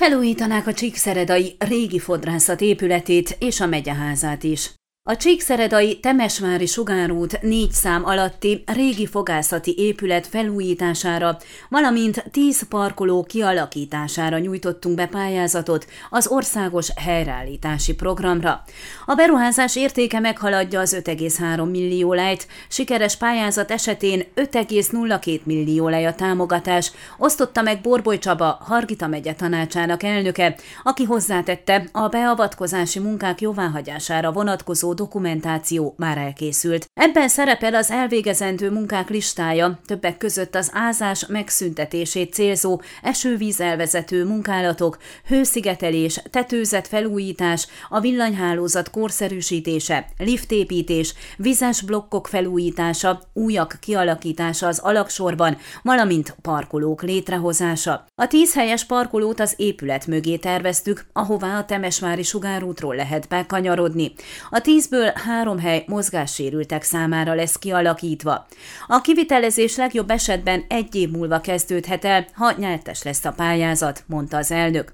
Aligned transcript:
Felújítanák 0.00 0.66
a 0.66 0.74
Csíkszeredai 0.74 1.56
régi 1.58 1.98
fodrászat 1.98 2.60
épületét 2.60 3.36
és 3.38 3.60
a 3.60 3.66
megyeházát 3.66 4.42
is. 4.42 4.79
A 5.10 5.16
Csíkszeredai 5.16 6.00
Temesvári 6.00 6.66
Sugárút 6.66 7.42
négy 7.42 7.72
szám 7.72 8.04
alatti 8.04 8.62
régi 8.66 9.06
fogászati 9.06 9.74
épület 9.78 10.26
felújítására, 10.26 11.36
valamint 11.68 12.24
tíz 12.30 12.68
parkoló 12.68 13.22
kialakítására 13.22 14.38
nyújtottunk 14.38 14.96
be 14.96 15.06
pályázatot 15.06 15.86
az 16.10 16.26
országos 16.26 16.92
helyreállítási 16.96 17.94
programra. 17.94 18.62
A 19.06 19.14
beruházás 19.14 19.76
értéke 19.76 20.20
meghaladja 20.20 20.80
az 20.80 21.00
5,3 21.04 21.70
millió 21.70 22.12
lejt, 22.12 22.46
sikeres 22.68 23.16
pályázat 23.16 23.70
esetén 23.70 24.24
5,02 24.36 25.42
millió 25.42 25.88
lej 25.88 26.06
a 26.06 26.14
támogatás, 26.14 26.92
osztotta 27.18 27.62
meg 27.62 27.80
Borboly 27.80 28.18
Csaba, 28.18 28.58
Hargita 28.60 29.06
megye 29.06 29.34
tanácsának 29.34 30.02
elnöke, 30.02 30.56
aki 30.82 31.04
hozzátette 31.04 31.88
a 31.92 32.08
beavatkozási 32.08 32.98
munkák 32.98 33.40
jóváhagyására 33.40 34.32
vonatkozó 34.32 34.98
dokumentáció 35.00 35.94
már 35.96 36.18
elkészült. 36.18 36.86
Ebben 36.94 37.28
szerepel 37.28 37.74
az 37.74 37.90
elvégezendő 37.90 38.70
munkák 38.70 39.08
listája, 39.08 39.78
többek 39.86 40.16
között 40.18 40.54
az 40.54 40.70
ázás 40.72 41.26
megszüntetését 41.26 42.32
célzó 42.32 42.80
esővíz 43.02 43.60
elvezető 43.60 44.24
munkálatok, 44.24 44.98
hőszigetelés, 45.26 46.22
tetőzet 46.30 46.88
felújítás, 46.88 47.66
a 47.88 48.00
villanyhálózat 48.00 48.90
korszerűsítése, 48.90 50.06
liftépítés, 50.18 51.14
vizes 51.36 51.82
blokkok 51.82 52.28
felújítása, 52.28 53.22
újak 53.32 53.76
kialakítása 53.80 54.66
az 54.66 54.78
alaksorban, 54.78 55.56
valamint 55.82 56.36
parkolók 56.42 57.02
létrehozása. 57.02 58.04
A 58.14 58.26
tíz 58.26 58.54
helyes 58.54 58.84
parkolót 58.84 59.40
az 59.40 59.54
épület 59.56 60.06
mögé 60.06 60.36
terveztük, 60.36 61.06
ahová 61.12 61.58
a 61.58 61.64
Temesvári 61.64 62.22
sugárútról 62.22 62.94
lehet 62.94 63.28
bekanyarodni. 63.28 64.12
A 64.50 64.60
tíz 64.60 64.79
tízből 64.80 65.12
három 65.14 65.58
hely 65.58 65.84
mozgássérültek 65.86 66.82
számára 66.82 67.34
lesz 67.34 67.58
kialakítva. 67.58 68.46
A 68.86 69.00
kivitelezés 69.00 69.76
legjobb 69.76 70.10
esetben 70.10 70.64
egy 70.68 70.94
év 70.94 71.10
múlva 71.10 71.40
kezdődhet 71.40 72.04
el, 72.04 72.26
ha 72.34 72.52
nyertes 72.56 73.02
lesz 73.02 73.24
a 73.24 73.32
pályázat, 73.32 74.04
mondta 74.06 74.36
az 74.36 74.50
elnök. 74.50 74.92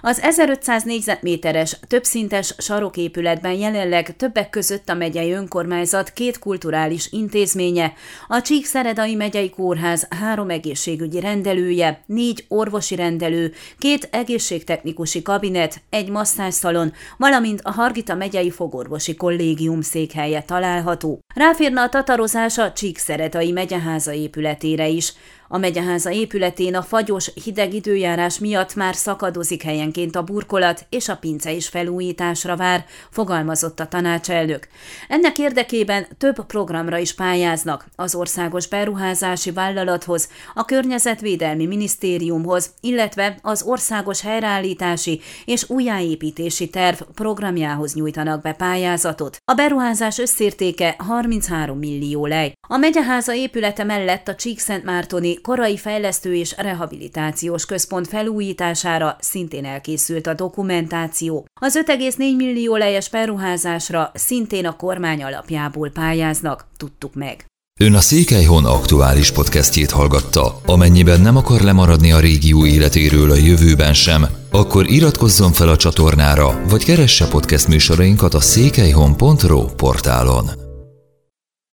Az 0.00 0.20
1500 0.20 0.82
négyzetméteres, 0.82 1.76
többszintes 1.88 2.54
saroképületben 2.58 3.52
jelenleg 3.52 4.16
többek 4.16 4.50
között 4.50 4.88
a 4.88 4.94
megyei 4.94 5.32
önkormányzat 5.32 6.10
két 6.10 6.38
kulturális 6.38 7.08
intézménye, 7.12 7.92
a 8.28 8.40
Csíkszeredai 8.40 9.14
megyei 9.14 9.50
kórház 9.50 10.06
három 10.20 10.50
egészségügyi 10.50 11.20
rendelője, 11.20 12.02
négy 12.06 12.44
orvosi 12.48 12.94
rendelő, 12.94 13.52
két 13.78 14.08
egészségtechnikusi 14.12 15.22
kabinet, 15.22 15.80
egy 15.90 16.10
masszázszalon, 16.10 16.92
valamint 17.16 17.60
a 17.62 17.70
Hargita 17.70 18.14
megyei 18.14 18.50
fogorvosi 18.50 19.14
kollégium 19.14 19.80
székhelye 19.80 20.42
található. 20.42 21.18
Ráférne 21.34 21.82
a 21.82 21.88
tatarozás 21.88 22.58
a 22.58 22.72
Csíkszeredai 22.72 23.52
megyeháza 23.52 24.12
épületére 24.12 24.86
is. 24.88 25.12
A 25.48 25.58
megyeháza 25.58 26.10
épületén 26.10 26.74
a 26.74 26.82
fagyos, 26.82 27.30
hideg 27.44 27.74
időjárás 27.74 28.38
miatt 28.38 28.74
már 28.74 28.94
szakadozik 28.94 29.62
helyenként 29.62 30.16
a 30.16 30.22
burkolat, 30.22 30.86
és 30.88 31.08
a 31.08 31.16
pince 31.16 31.52
is 31.52 31.68
felújításra 31.68 32.56
vár, 32.56 32.84
fogalmazott 33.10 33.80
a 33.80 33.86
tanácselnök. 33.86 34.68
Ennek 35.08 35.38
érdekében 35.38 36.06
több 36.18 36.46
programra 36.46 36.98
is 36.98 37.14
pályáznak 37.14 37.86
az 37.96 38.14
Országos 38.14 38.68
Beruházási 38.68 39.50
Vállalathoz, 39.50 40.28
a 40.54 40.64
Környezetvédelmi 40.64 41.66
Minisztériumhoz, 41.66 42.70
illetve 42.80 43.38
az 43.42 43.62
Országos 43.62 44.20
Helyreállítási 44.20 45.20
és 45.44 45.70
Újjáépítési 45.70 46.68
Terv 46.68 47.00
programjához 47.14 47.94
nyújtanak 47.94 48.42
be 48.42 48.52
pályázatot. 48.52 49.36
A 49.44 49.54
beruházás 49.54 50.18
összértéke 50.18 50.94
33 50.98 51.78
millió 51.78 52.26
lej. 52.26 52.52
A 52.68 52.76
megyeháza 52.76 53.34
épülete 53.34 53.84
mellett 53.84 54.28
a 54.28 54.34
Csíkszentmártoni 54.34 55.37
korai 55.42 55.76
fejlesztő 55.76 56.34
és 56.34 56.54
rehabilitációs 56.56 57.66
központ 57.66 58.08
felújítására 58.08 59.16
szintén 59.20 59.64
elkészült 59.64 60.26
a 60.26 60.34
dokumentáció. 60.34 61.46
Az 61.60 61.80
5,4 61.86 62.16
millió 62.36 62.76
lejes 62.76 63.08
beruházásra 63.08 64.10
szintén 64.14 64.66
a 64.66 64.76
kormány 64.76 65.22
alapjából 65.22 65.90
pályáznak, 65.90 66.66
tudtuk 66.76 67.14
meg. 67.14 67.46
Ön 67.80 67.94
a 67.94 68.00
Székelyhon 68.00 68.64
aktuális 68.64 69.30
podcastjét 69.30 69.90
hallgatta. 69.90 70.60
Amennyiben 70.66 71.20
nem 71.20 71.36
akar 71.36 71.60
lemaradni 71.60 72.12
a 72.12 72.20
régió 72.20 72.66
életéről 72.66 73.30
a 73.30 73.36
jövőben 73.36 73.94
sem, 73.94 74.26
akkor 74.50 74.90
iratkozzon 74.90 75.52
fel 75.52 75.68
a 75.68 75.76
csatornára, 75.76 76.60
vagy 76.68 76.84
keresse 76.84 77.28
podcast 77.28 77.68
műsorainkat 77.68 78.34
a 78.34 78.40
székelyhon.pro 78.40 79.64
portálon. 79.64 80.67